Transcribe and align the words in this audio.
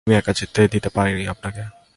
Cardinal, 0.07 0.11
আমি 0.11 0.17
একা 0.17 0.33
যেতে 0.33 0.67
দিতে 0.67 0.89
পারি 0.89 1.27
আপনাকে। 1.27 1.81